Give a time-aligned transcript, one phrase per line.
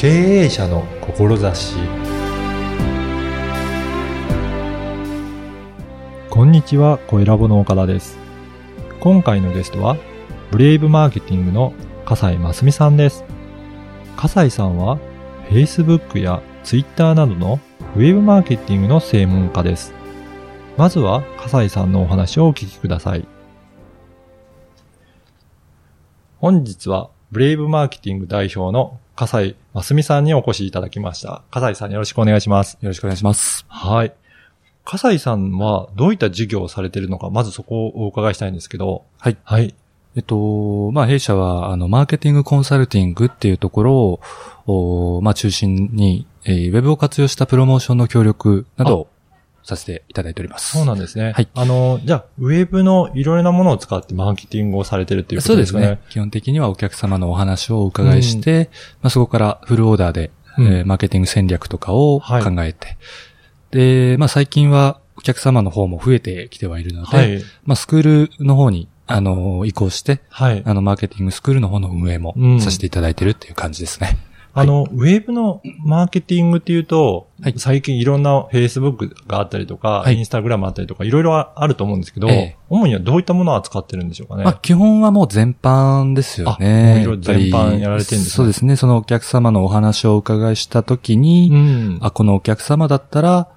[0.00, 0.08] 経
[0.44, 1.76] 営者の志
[6.30, 8.16] こんにちは、小ラボの岡田です。
[8.98, 9.98] 今回のゲストは、
[10.52, 11.74] ブレイブマーケティングの
[12.06, 13.24] 笠井真澄さんです。
[14.16, 14.98] 笠井さんは、
[15.50, 17.60] Facebook や Twitter などの
[17.94, 19.92] ウェブマーケティングの専門家です。
[20.78, 23.28] まずは、笠井さんのお話をお聞きください。
[26.38, 31.42] 本日は、ブレイブマーケティング代表の笠井真澄さんにお越しいただきました。
[31.52, 32.76] 笠井さんよろしくお願いします。
[32.80, 33.64] よろしくお願いします。
[33.68, 34.12] はい。
[34.84, 39.04] 笠井さんはどういった授業をされているのか、まずそこをお伺いしたいんですけど。
[39.18, 39.36] はい。
[39.44, 39.74] はい。
[40.16, 44.20] えっと、まあ、弊社は、あの、マーケティングコンサルティングっていうところを、
[44.66, 49.08] おまあ、中心に、えーウェブを活用したプロモーションの協力などを
[49.62, 50.76] させていただいております。
[50.76, 51.32] そうなんですね。
[51.32, 55.86] はいあの、じゃあ、ウェブのいろいろなものを使ってマーケティングをされてるっていうこそうでとですすかね。
[55.86, 56.00] ね。
[56.10, 58.70] 基本的にはお客様のお話をお伺いして、
[59.02, 62.96] まあ、そこからフルオーダーで、うんえーマーケティング戦略とかを考はいえて、
[63.70, 67.42] で、まあ、最近はお客様の方も増えてきてはいるので、はい。
[67.64, 70.62] まあ、スクールの方に、あの、移行して、はい。
[70.64, 74.18] あの、マーケティングスクールの方の運営もうんさせていただいてるっていう感じですね。
[74.52, 84.44] あの、ウェブのマーケティングっていうと、はい最近いろんな Facebook があったりとか、はい Instagram あったりとか、いろいろあると思うんですけど、ええ主にはどういったものを扱ってるんでしょうかね。
[84.44, 87.02] まあ、基本はもう全般ですよね。
[87.02, 88.76] いろいろ全般やられてるんですねそうですね。
[88.76, 91.98] そのお客様のお話をお伺いしたときに、うん。
[92.00, 93.48] あ、このお客様だったら、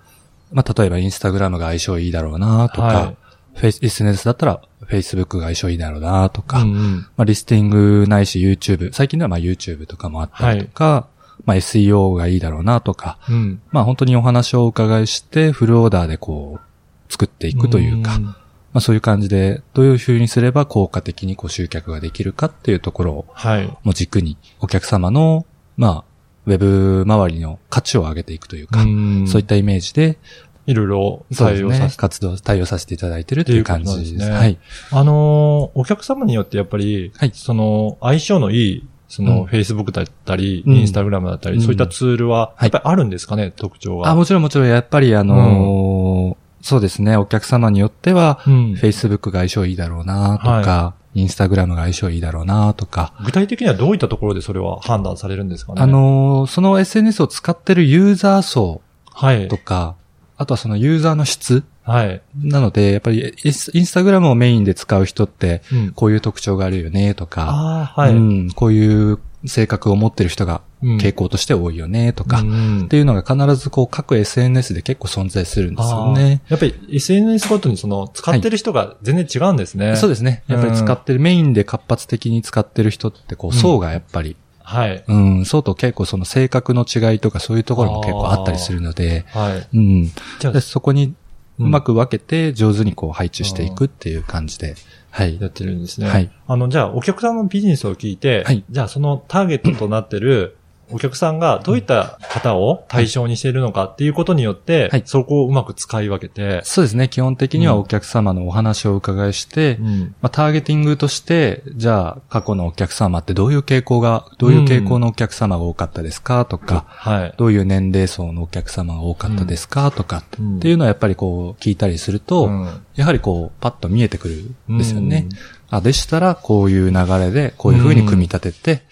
[0.51, 3.22] まあ、例えばインスタグラムが相性いいだろうなとか、はい
[3.55, 6.97] フェイス SNS だったら Facebook が相性いいだろうなとか、うんうん。
[7.17, 11.07] まあ、リスティングないし YouTube、最近ではまあ YouTube とかもあったりとか、
[11.45, 13.61] まあ SEO がいいだろうなとか、うん。
[13.71, 18.35] まあ本当にお話をお伺いして、フルオーダーでこう、作っていくというか、んま
[18.75, 23.67] あそういう感じで、どういう風にすれば効果的にこう集客ができるかっていうところを、はい。
[23.83, 25.45] もう軸にお客様の、
[25.77, 26.03] まあ、
[26.45, 29.27] ウェブ周りの価値を上げていくというか、ん。
[29.27, 30.17] そういったイメージで、
[30.65, 32.01] いろいろ対応させて。
[32.01, 33.99] 活動、対応させていただいてるっていう感じです。
[34.01, 35.01] っていうことなんですねはい。
[35.01, 44.09] あのーお客様によってやっぱり、はいその、相性のいい、その、うん Facebook だったり、うん Instagram だったり、うんそういったツールは、はいやっぱりあるんですかね、特徴は？
[44.09, 48.73] あ、もちろんもちろん、やっぱりあのーそうですね、お客様によっては、うん。
[48.75, 55.81] Facebook が相性いいだろうなとか、Instagram が相性いいだろうなとか、具体的にはどういったところでそれは判断されるんですかね？
[55.81, 58.81] あ、のーその SNS を使ってるユーザー層
[59.11, 59.57] はいと。
[59.57, 59.95] か、
[60.43, 62.21] あとはそのユーザーの質はい。
[62.35, 65.91] なので、やっぱりインスタグラムをメインで使う人って、うん。
[65.91, 68.13] こういう特徴があるよねとか、ああ、はい。
[68.13, 76.41] うん、こういう性格を持ってる人がうん傾向として多いよねとか、っうんていうのが必ずこう各 SNS で結構存在するんですよね。
[76.49, 79.95] やっぱり SNS ごとにその、使ってる人が全然違うんですね。
[79.95, 80.43] そうですね。
[80.47, 85.03] やっぱり使ってる、メインで活発的に使ってる人ってこう層がやっぱり、はい。
[85.07, 89.77] うん、層と結構その性格の違いとかそういうところも結構あったりするので、はい。
[89.77, 90.05] うん。
[90.39, 91.15] じゃあで、そこに
[91.59, 94.75] ううんまく分けて上手にこう配置していくっていう感じで、
[95.11, 95.47] はいや。
[95.47, 96.09] ってるんですね。
[96.09, 96.31] はい。
[96.47, 100.57] あの、じゃあ、お客さんのビジネスを聞いて、はいじゃあ、そのターゲットとなってる
[100.93, 105.03] お客さんがどういった方を対象にしているのかっていうことによって、はい。
[105.05, 107.09] そこをうまく使い分けて、そうですね。
[107.09, 110.15] 基本的にはお客様のお話をお伺いして、うん。
[110.21, 116.45] まあ、ターゲティングとして、じゃあ、過去のお客様ってどういう傾向が、どういう傾向のお客様が多かったですか？
[116.45, 117.33] とか、はい。
[117.37, 119.91] どういう年齢層のお客様が多かったですか？
[119.91, 120.59] とか、っうん。
[120.59, 122.81] ていうのはやっぱりこう聞いたりすると、うん。
[122.95, 125.27] やはりこう、パッと見えてくるんですよね。
[125.69, 128.83] あ、でしたら、こういう流れで、こういう風に組み立てて、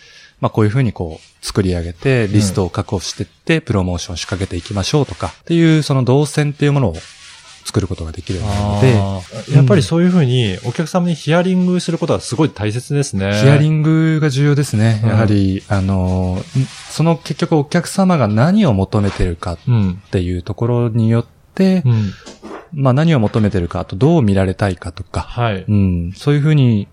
[0.41, 6.95] まあこういう風にこう、作り上げて、リストを確保していって、プロモーション仕掛けていきましょうとか、っていう、その動線っていうものを
[7.65, 13.33] 作ることができるようになるので、やっぱりそういうふうにお客様にヒアリングすることはすごい大切ですね。
[13.33, 14.99] ヒアリングが重要ですね。
[15.03, 20.01] うんやはり、あの、んその結局お客様が何を求めてるかっうん。
[20.11, 22.13] ていうところによって、うん。
[22.73, 25.65] まあ何を求めてるか、あとどう見られたいかとか、はい。
[25.67, 26.87] うん、そういうふうに、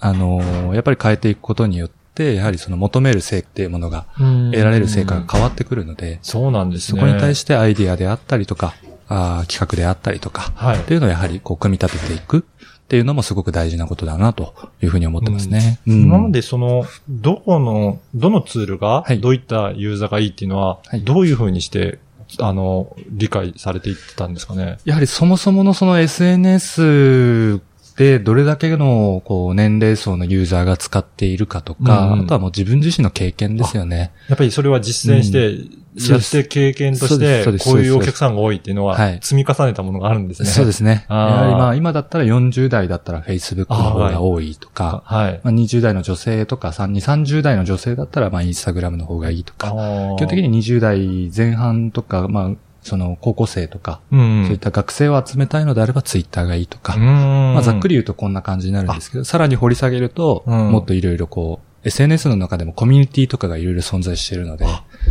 [0.00, 7.02] あのやっぱり変えていくことによって、やはりその求める成っていうものが、得られる成果が変わってくるので、そうなんですそね。
[7.02, 8.74] こに対してアイディアであったりとか、
[9.08, 15.80] あー企画であったりとか、はいっていうのをやはりこう組み立てていくっていうのもすごく大事なことだなというふうに思ってますね。
[15.86, 21.98] うん今までその、どこの、どのツールがはい、どういったユーザーがいいっていうのははい、どういうふうにして、
[22.40, 24.78] あの、理解されていってたんですかね？
[24.84, 27.60] やはりそもそものその SNS
[27.96, 34.12] で、どれだけの、こう、年齢層のユーザーが使っているかとか、うんうんあとはもう自分自身の経験ですよね。
[34.28, 40.48] やっぱりそれは実践して、やって経験としてこういうお客さんが多いっていうのははい、積み重ねたものがあるんですね。
[40.48, 41.06] そうですね。
[41.08, 45.40] やはりまあ、今だったら40代だったら Facebook の方が多いとか、はい。
[45.44, 52.50] まあ、20代の女性とか、3 30代の女性だったら、まあ、インスタグラムの方がいいとか、基基本的に20代前半とか、まあ、
[52.84, 54.44] その、高校生とか、うん。
[54.44, 60.70] そういった学生を集めたいのであれば、ツイッターがいいとか、ままあ、ざっくり言うとこんな感じになるんですけど、さらに掘り下げると、うん。
[60.70, 64.66] もっといろいろこう、SNS の中でもコミュニティとかがいろいろ存在しているので、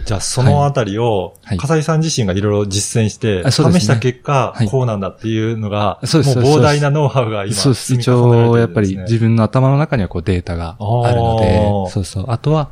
[0.06, 3.80] じゃあ、そのあたりをはい、笠井さん自身がいろいろ実践して、あそうですね。
[3.82, 7.94] 試した結果はい、こうなんだっていうのが、もうそうです膨大なノウハウが今、そうです。
[7.94, 12.26] 一応、るやっぱり自分の頭の中にはこうデータがあるので、そうそう。
[12.30, 12.70] あとは、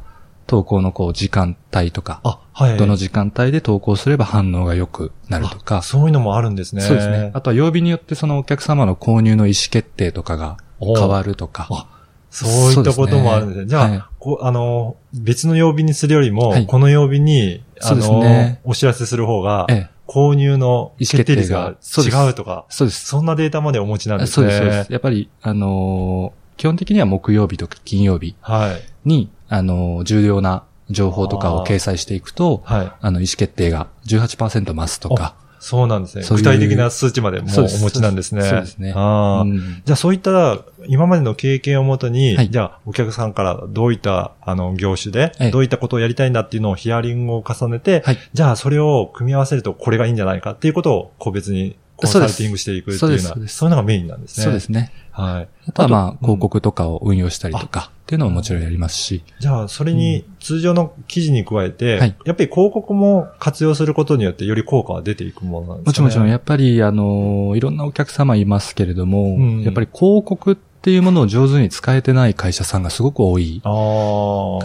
[0.52, 2.78] 投稿のこう時間帯とか、あ、はい。
[2.78, 6.82] どの時間帯で投稿すれば反応が良くなるとあか、そういうのもあるんですね。
[6.82, 7.32] そうですね。
[7.34, 11.68] あとは曜日によってそのお客様の購入の意思決定とかが変わるとか。
[11.72, 11.88] あ
[12.30, 13.66] そういったこともあるんですね。
[13.68, 23.06] じゃあ、はいこう、あの、別の曜日にするよりも、はいこの曜日に、あの、ねお知らせする方が、ええ、購入の決定率が意思決定がそうです違うとか、そうです。
[23.06, 24.34] そんなデータまでお持ちなんですね。
[24.34, 24.92] そうです、そうです。
[24.92, 29.10] やっぱり、あのー基本的には木曜日とか金曜日はい。
[29.52, 32.92] に、あのー重要な情報とかを掲載していくと、はい。
[33.00, 35.36] あの、意思決定が18%増すとか。
[35.62, 36.26] そうなんですね。
[36.28, 38.42] 具体的な数値までもうお持ちなんですね。
[38.42, 40.58] そうですねあーうんじゃあそういった
[40.88, 54.44] 今までの経験をもとに、はいじゃあお客さんからどういったあの業種でええ、どういったことをやりたいんだっていうのをヒアリングを重ねて、はいじゃあそれを組み合わせるとこれがいいんじゃないかっていうことを個別にコンサルティングしていくっていうのは、そういうのがメインなんですね。
[54.44, 54.92] そうですね。
[55.12, 55.48] はい。
[55.68, 59.24] あとはまあ、うん広告とかを運用したりとか、っていうのももちろんやりますし。
[59.40, 65.90] じゃあ、それに通常の記事に加えて、はいやっぱり広告も活用することによってより効果が出ていくものなんですね。
[65.90, 73.62] もちろんもちろん、やっぱり、あのーいろんなお客様いますけれども、んやっぱり広告っていうものを上手に使えてない会社さんがすごく多い。
[73.62, 73.70] か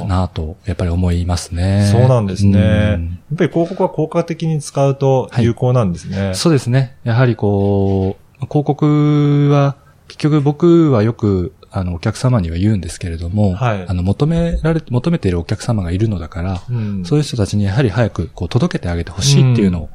[0.07, 1.89] なと、やっぱり思いますね。
[1.93, 2.59] そうなんですね。
[2.59, 6.33] うんやっぱり広告は効果的に使うと有効なんですね。
[6.35, 6.97] そうですね。
[7.05, 9.77] やはりこう、広告は、
[10.09, 19.91] 結局僕はよく、あの、お客様には言うんですけれども、はいあの、求められ、求めているお客様がいるのだから、うんそういう人たちにやはり早く、こう、届けてあげてほしいっていうのを、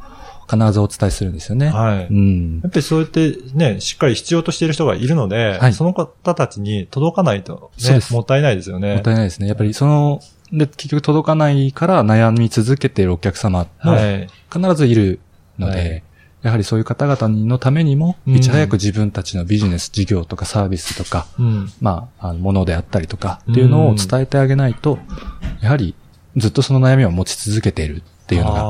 [0.49, 1.69] 必ずお伝えするんですよね。
[1.69, 2.07] はい。
[2.07, 2.67] うんや。
[2.67, 8.93] っぱりそうやってね、しっかり必要としている人がいるので、はいその方たちに届かないと、ねそうで、すもったいないですよね。
[8.93, 9.47] もったいないですね。
[9.47, 10.21] やっぱりその、
[10.51, 14.27] で、結局届かないから悩み続けているお客様もはい。
[14.51, 15.19] 必ずいる
[15.57, 16.03] ので、はい
[16.41, 21.71] やはりそういう方々のためにも、うんいち早く自分たちのビジネス、事業とかサービスとか、うん。
[21.81, 24.97] まあ、あの、ものであったりとかっていうのを伝えてあげないと、
[25.61, 25.93] やはり
[26.37, 28.01] ずっとその悩みを持ち続けている
[28.31, 28.63] っていうのが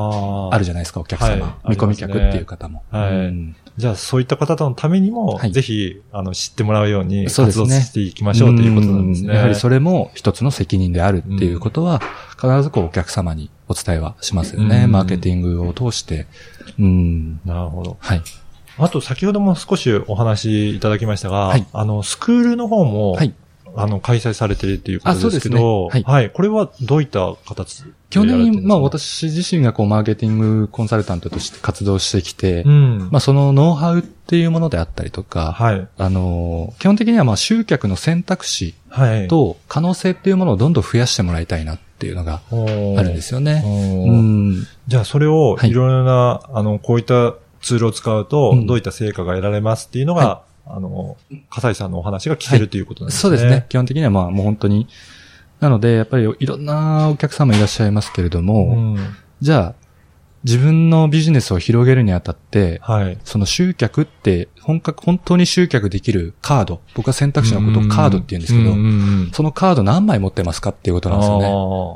[0.49, 1.45] があるじゃないですか、お客様。
[1.45, 2.83] はい見込み客っていう方も。
[2.89, 9.29] はいうんじゃあ、そういった方のためにも、はいぜひ、あの、知ってもらうように活そうですね動していきましょうということなんですね。
[9.29, 12.01] うんやはりそれも一つの責任であるっていうことは、
[12.35, 14.83] 必ずこうお客様にお伝えはしますよね。
[14.85, 16.27] うんマーケティングを通して。
[16.77, 17.39] うん。
[17.45, 17.97] なるほど。
[18.01, 18.21] はい。
[18.77, 23.33] あと、先ほども少しお話いただきましたが、はいあの、スクールの方も、はい。
[23.75, 25.55] あの、開催されているということですけど、
[25.89, 28.67] あそうですねはいこれはどういった形で基本的に、やられてるんですか？
[28.67, 33.09] まあ私自身がこうマーケティングコンサルタントとして活動してきて、うん。
[33.11, 35.87] まあそのノウハウっていうものであったりとか、はい。
[35.97, 39.27] あの、基本的にはまあ集客の選択肢はい。
[39.27, 43.63] と可能性っていうものをどんどん増やしてもらいたいなっていうのがあるんですよね。
[43.65, 43.69] う
[44.11, 44.67] ん。
[44.87, 51.17] じゃあ、それを、はいいろいろな、あの、こういったツールを使うとう、んどういった成果が得られますっていうのが、はあの、
[51.49, 53.21] 笠井さんのお話が聞けるということなんですね。
[53.21, 53.65] そうですね。。
[53.69, 54.87] 基本的にはまあもう本当に。
[55.59, 58.97] なので、やっぱりいろんなお客様いらっしゃいますけれどうも、ん。
[59.41, 59.75] じゃあ、
[60.43, 63.17] 自分のビジネスを広げるにあたって、はい。
[63.23, 66.81] その集客って、本格、本当に集客できるカード。
[66.93, 71.47] 僕は選択肢のことをカードって言うんですけど、うんうんうんそのカード何枚持ってますかっていうことなんですよね。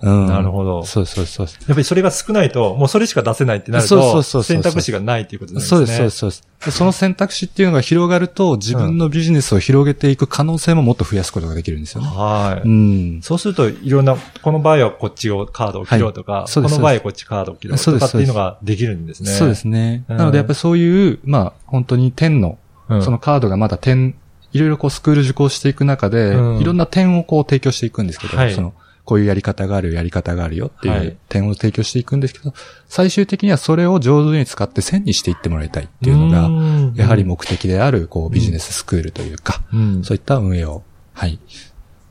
[0.04, 0.84] うんなるほど。
[0.84, 1.48] そうそうそう。
[1.48, 5.78] やっぱりそれが少ないと、もうそれしか出せないってなるそうそうと、そうそう選択肢がないっていうことなんですね。
[5.78, 6.36] そうです、そうで
[6.72, 12.08] す、その選択肢っていうのが広がると、自分のビジネスを広げていく可能性ももっと増やすことができるんですよね。
[12.08, 12.68] はい。
[12.68, 13.20] うん。
[13.22, 19.30] そうすると、いろんな、この場合はこっちをカードを切ろうとか、この場合はこっちカードを切ろうとかっていうのができるんですね。
[19.30, 20.04] そうですね。
[20.10, 22.58] うんなのでやっぱりそういう、まあ、本当に点の、
[22.90, 23.04] うん。
[23.04, 24.16] そのカードがまだ点、
[24.52, 26.60] いろいろこうスクール受講していく中で、うん。
[26.60, 28.54] いろんな点をこう提供していくんですけど、はい。
[28.54, 28.74] その、
[29.06, 31.06] こういうやり方がある、やり方があるよってはい。
[31.06, 32.54] いう点を提供していくんですけど、
[32.88, 41.40] 最終的にはそれを上手に使って線にしていってもらいたいっていうのが、がやはり目的である、こう、ビジネススクールというか、うん、そういった運営を、はい、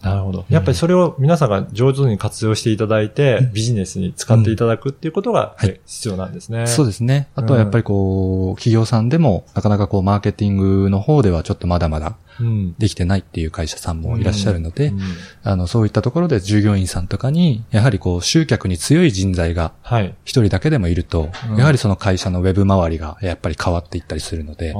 [0.04, 0.44] なるほど。
[0.48, 6.66] やっぱりそれを皆さんが上手に活用していただいて、ビジネスに使っていただくっていうことがはい必要なんですね。
[6.66, 7.28] そうですね。
[7.34, 12.74] あとはやっぱりこう、企業さんでも、なかなかこう、マーケティングの方ではちょっとまだまだうん。
[12.78, 15.00] できてないっていう会社さんもいらっしゃるので、うん
[15.42, 20.14] あの、そういったところで従業員さんとかに、やはりこう、集客に強い人材がはい。
[20.24, 24.74] 一人だけでもいると、うんやはりその会社のウェブ周りがやっぱり変わっていったりするので、うん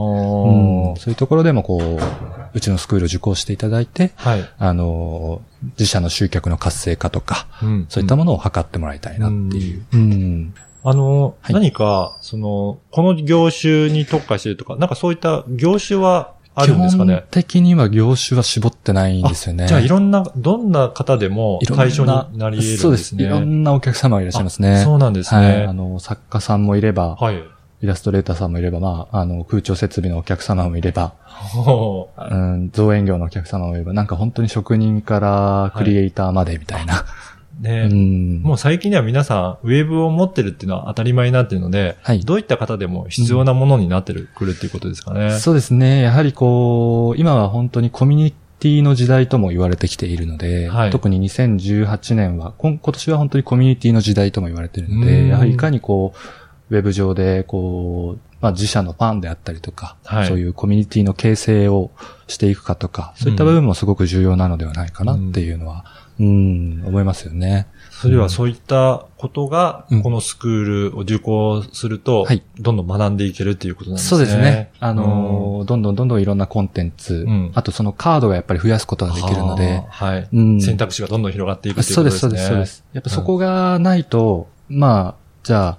[0.96, 1.98] そういうところでもこう、
[2.54, 4.48] うちのスクールを受講していただいて、はい。
[4.58, 5.42] あの、
[5.78, 9.84] 自社の集客の活性化とか、うんそういったものを図ってもらいたいなっていう。
[9.92, 10.54] うん
[10.86, 17.14] あの、はい何か、その、この業種に特化してるとか、なんかそういった業種はあ基るんですかね？
[17.14, 19.66] 本的には業種は絞ってないんですよね。
[19.66, 22.76] じゃあいろんな、どんな方でも対象になり得るんですね。
[22.76, 23.16] そうです。
[23.16, 24.82] いろんなお客様がいらっしゃいますね。
[24.84, 25.48] そうなんですはい。
[25.48, 25.72] ねあ。
[25.72, 27.42] の、作家さんもいれば、はい。
[27.84, 37.04] イラストレーターさんもいれば、まあ、あの、空調設備のお客様もいれば、ほううん、造園業のお客様もいれば、なんか本当に職人からクリエイターまでみたいな。
[37.60, 38.42] ねうん。
[38.42, 45.38] もう最近では皆さん、ウェブを持ってるっていうのは当たり前になってるので、はいどういった方でも必要なものになってる、くるっていうことですかね。
[45.38, 46.00] そうですね。
[46.00, 56.43] やはりこう、今は本当にコミュニティの時代とも言われてきているので、はい特に2018年は、こん今年は本当にコミュニティの時代とも言われているのうんで、やはりいかにこう、
[56.74, 61.90] ウェブ上で、こう、まあ自社のファンであったりとか、はいそういうコミュニティの形成を
[62.26, 65.84] していくかとか、そういった部分もすごく重要なのではないかなっていうのは、
[66.20, 67.66] うん、思いますよね。
[67.90, 74.08] それではそういったことがうん、このスクールを受講するとはい、どんどん学んでいけるっていうことなんですね。
[74.10, 74.72] そうですね。
[74.78, 80.28] あのーどんどんどんどんいろんなコンテンツ、うんあとそのカードがやっぱり増やすことができるので、はい。
[80.30, 82.48] うん選択肢がどんどん広がっていくっていうそうです、ことですね。
[82.48, 82.94] そうです、そうです。
[82.94, 85.78] やっぱそこがないと、まあ、じゃあ、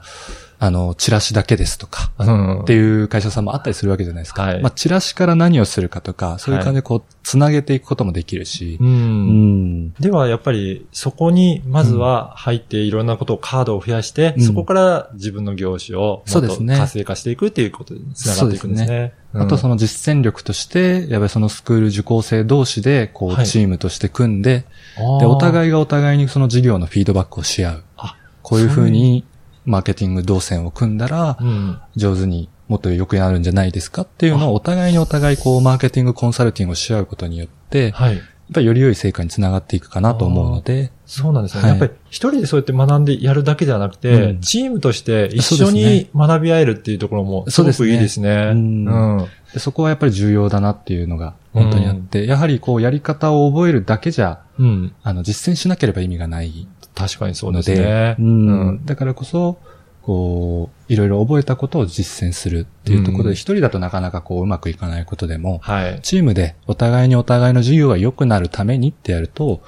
[0.66, 2.62] あの、チラシだけですとか、うん。
[2.62, 4.44] っていう会社さんもあったりするわけじゃないですか。
[4.44, 8.84] はいまあ、チラシから何をするかとか、そういう感じでこう、つなげていくこともできるしう、。
[8.84, 9.94] うんん。
[9.94, 19.14] では、やっぱり、そこに、まずは入っていろんなことを、カードを増やして、うんそこから自分の業種を、そうですね活性化していくっていうことにつながっていくんですね。
[19.34, 24.66] あとその、の実践力として、やっぱりそのスクール受講生同士で、こう、はいチームとして組んで、
[24.98, 27.84] あーで、お互いがお互いにその事業のフィードバックをし合う。
[27.98, 29.24] あ、こういうふうに、
[29.66, 31.80] マーケティング動線を組んだらう、ん。
[31.96, 38.22] 上手にもっと良くなるんじゃないですかっていうのをお互いにお互いこう、マーケティングコンサルティングをし合うことによって、やっはい。
[38.54, 41.62] ぱりより良い成果につながっていくかなと思うので、そうなんですね。
[41.64, 48.52] はいやっぱり一人でそうやって学んでやるだけではなくて、うんチームとして一緒に学び合えるっていうところもすごくいいですね。
[48.52, 54.94] うんうんでそこはやっぱり重要だなっていうのが本当にあって、やはりこうやり方を覚えるだけじゃ、うん。
[55.02, 58.16] あの実践しなければ意味がない確かにそうので、ですね。
[58.20, 58.86] うん。
[58.86, 59.60] だからこそ、
[60.02, 63.30] こう、いろいろ覚えたことを実践するっていうところうん。
[63.30, 66.00] で、一人だとなかなかこううまくいかないことでも、はい。
[66.02, 69.62] チームでお互いにお互いの授業が良くなるためにってやると、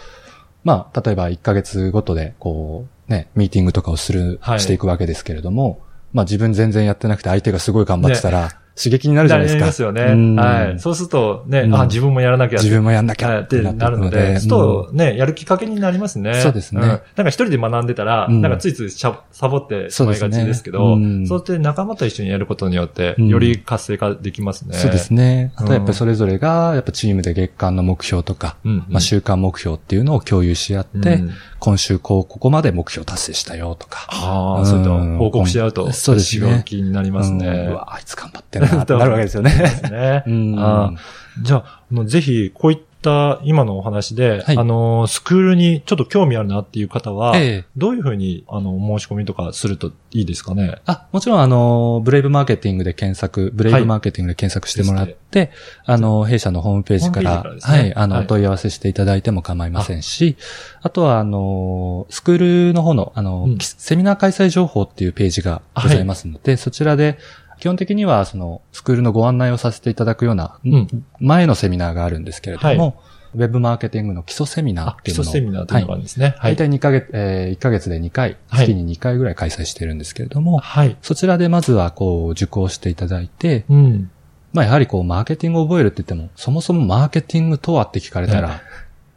[0.63, 4.59] まあ、例えば1ヶ月ごとで、こう、ね、ミーティングとかをする、はい。
[4.59, 5.81] していくわけですけれども、
[6.13, 9.59] まあ自分全然やってなくて相手がすごい頑張ってたら、刺激になるじゃないですか。
[9.59, 10.01] なりますよね。
[10.03, 10.35] うん。
[10.35, 10.79] はい。
[10.79, 11.75] そうするとね、うん。
[11.75, 12.57] あ、自分もやらなきゃ。
[12.57, 13.29] 自分もやんなきゃ。
[13.29, 13.41] はい。
[13.41, 16.35] ってなるので、そうするとね、やるきっかけになりますね。
[16.35, 16.81] そうですね。
[16.81, 16.83] ん。
[16.83, 18.41] なんか一人で学んでたら、うん。
[18.41, 23.27] なんかついついしゃサボってしまいがちですけど、そうやって仲間と一緒にやることによって、うん。
[23.27, 24.75] より活性化できますね。
[24.75, 25.51] そうですね。
[25.55, 34.05] あとやっぱそれぞれが、やっぱチームで月間の目標とか、まあ週間目標っていうのを共有し合って、うん今週こう、ここまで目標達成したよとか。
[34.09, 36.41] ああ、うんそういうと報告し合うと、そうですね。
[36.41, 37.47] 刺激になりますね。
[37.47, 37.67] うん。
[37.69, 39.51] うわ、あいつ頑張ってるな ってなるわけですよね。
[39.91, 40.23] ね。
[40.25, 40.97] うん。
[41.41, 44.57] じゃあ、ぜひ、こういった今のお話で、はい。
[44.57, 47.65] あの、スクールにちょっと興味あるなっていう方は、ええ。
[47.77, 50.81] どういうふうに、あの、申し込みとかするといいですかね？
[50.85, 55.51] あ、もちろんあの、ブレイブマーケティングで検索、ブレイブマーケティングで検索してもらって、
[55.85, 57.59] あの、弊社のホームページから、ね。
[57.61, 58.25] はい、あの、はい。
[58.25, 60.35] お問い合わせしていただいても構いませんし、
[60.81, 60.89] あ。
[60.89, 63.57] とはあの、スクールの方の、あの、うん。
[63.59, 67.19] セミナー開催情報っていうページがございますので、そちらで、
[67.59, 70.87] 基本的には、その、スクールのご案内をさせていただくような、うん
[71.19, 72.93] 前のセミナーがあるんですけれども、はい
[73.35, 76.35] ウェブマーケティングの基礎セミナーあっ、て基いうのを礎セミナーというのがあるんですね。
[76.39, 76.53] はい。
[76.53, 80.95] 大体2ヶ月、えー、1ヶ月で2回、はい月に2回ぐらい開催してるんですけれども、はい。
[81.01, 84.09] そちらでまずはこう受講していただいて、うん。
[84.53, 88.61] まあやはりこうマーケティングを覚えるって言っても、そもそもマーケティングとはって聞かれたら、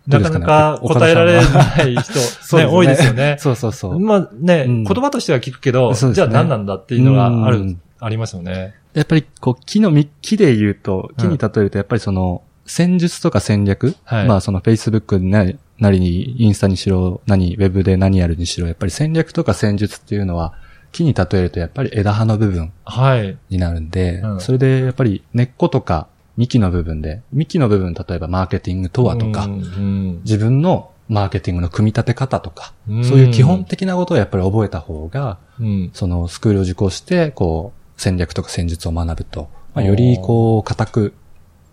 [0.09, 1.41] どうですねなかなか答えられな
[1.83, 3.37] い人、そうね、多いですよね。
[3.39, 4.01] そうそうそう。
[4.01, 8.75] まあね、うん言葉としては聞くけど、じゃあ何なんだっていうのがある、うんありますよね。
[8.95, 11.33] やっぱりこう木の実、木で言うと、木うん。
[11.33, 14.29] に例えるとやっぱりその、戦術とか戦略、はい。
[14.29, 20.55] まあその Facebook なりなりに、インスタにしろ、何、ウェブで何やるにしろ、やっぱり戦略とか戦術っていうのは、
[20.93, 23.39] 木に例えるとやっぱり枝葉の部分はい。
[23.49, 24.41] になるんで、うん。
[24.41, 30.21] それでやっぱり根っことか幹の部分で、幹の部分、例えばマーケティングとはとか、うんうん。
[30.23, 33.05] 自分のマーケティングの組み立て方とか、うん。
[33.05, 35.91] そういう基本的なことをやっぱり覚えた方が、うん。
[35.95, 41.15] そのスクールを受講して、こう、戦略とか戦術を学ぶと、まあ、よりこう、固く、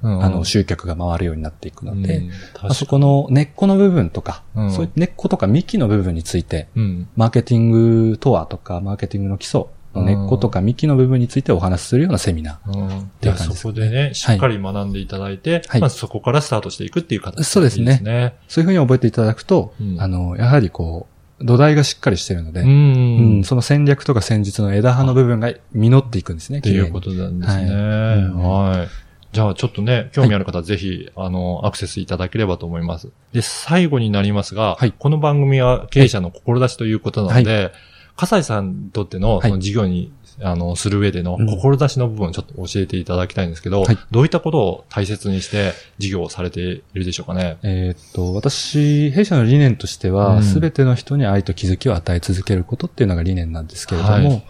[0.03, 4.72] うんあの、集客が回るようになっていくので、うんあそこの根っこの部分とか、うん。
[4.72, 7.07] そういう根っことか幹の部分について、うん。
[7.15, 15.81] マーケティングとはとか、マーケティングの基礎の根っことか幹の部分についてお話しするようなセミナうんていう感じですそこでね、しっかり学んでいただいて、はい。
[15.81, 17.84] まあそこからスタートしていくっていう形そうですね。
[17.84, 18.12] いいですね。
[18.12, 18.31] ー。
[18.50, 20.01] そういうふうに覚えていただくと、うん。
[20.01, 23.44] あの、やはりこう、土台がしっかりしてるので、ううんん。
[23.44, 27.72] その戦略とか戦術の枝葉の部分が実っていくんですね、っていうことなんですね。
[27.72, 28.88] はいはい。
[29.32, 33.10] じゃあちょっとね、興味ある方はぜひ、あの、アクセスいただければと思います。
[33.34, 37.72] で、最後になりますが、はいこの番組は経営者の志ということなので、
[38.15, 47.58] 笠井さんにとっての、その事業に、あの、する上でのうん志の部分をちょっと教えていただきたいんですけど、はいどういったことを大切にして事業をされているでしょうかね？
[47.63, 54.44] えーっと、私、弊社の理念としてうは、んすべ、ての人に愛と気づきを与え続けることっていうのが理念なんですけれども、はい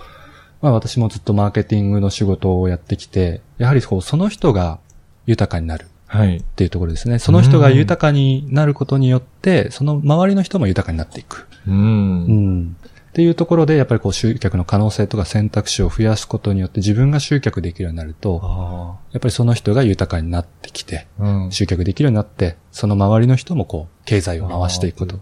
[0.60, 4.80] まあ私もずっとマーケティングの仕事をやってきて、やはりこう、その人が
[5.28, 6.38] 豊かになるはい。
[6.38, 7.20] っていうところですね。
[7.20, 11.48] その人が豊かになることによって、その周りの人も豊かになっていく。
[11.68, 11.72] う。
[11.72, 12.76] うんん。
[13.18, 21.24] っていうところで、やっぱりこう集客の可能性とか選択肢を増やすことによって自分が集客できるようになると、あやっぱりその人が豊かになってきて、あ。
[21.24, 21.52] うん。
[21.52, 25.20] 集客できるようになって、その周りの人もこう、経済を回していくこと。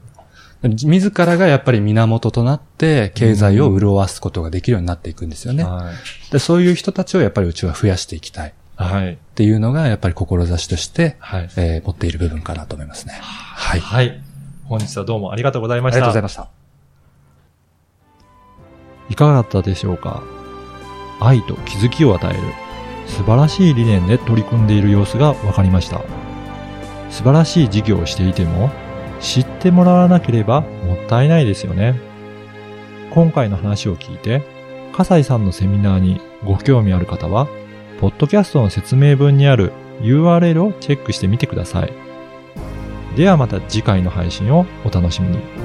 [0.63, 5.63] 自らがやっぱり源となって、経済を潤わすことができるようになっていくんですよね。
[5.63, 5.93] は
[6.29, 6.31] い。
[6.33, 9.17] でそういう人たちをやっぱりうちは増やしていきたいっはい。
[9.35, 11.49] ていうのが、やっぱり志として、はい。
[11.55, 13.13] えー持っている部分かなと思いますね。
[13.21, 13.79] はい。
[13.79, 14.21] はい。
[14.65, 15.99] 本日はどうもありがとうございあました。
[15.99, 16.64] りがとうございました。
[19.09, 20.23] いかがだったでしょうか？
[21.19, 22.39] 愛と気づきを与える
[23.07, 26.01] 素晴らしい理念で取り組んでいる様子が分かりました。
[27.09, 28.69] 素晴らしい事業をしていても
[29.21, 31.99] 知ってもらわなければもったいないですよね。
[33.11, 34.41] 今回の話を聞いて、
[34.91, 37.47] 笠井さんのセミナーにご興味ある方は、
[38.01, 39.71] ポッドキャストの説明文にある
[40.01, 41.93] URL をチェックしてみてください。
[43.15, 45.64] ではまた次回の配信をお楽しみに。